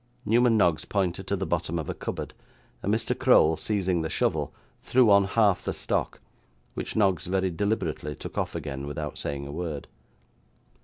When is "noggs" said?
0.57-0.83, 6.95-7.27